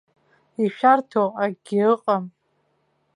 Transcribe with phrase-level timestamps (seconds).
[0.63, 2.25] Ишәарҭоу акгьы ыҟам!